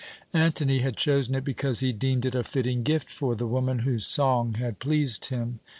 [0.33, 4.03] Antony had chosen it because he deemed it a fitting gift for the woman whose
[4.03, 5.59] song had pleased him.